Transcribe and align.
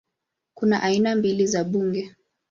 Kuna 0.53 0.81
aina 0.83 1.15
mbili 1.15 1.47
za 1.47 1.63
bunge 1.63 2.15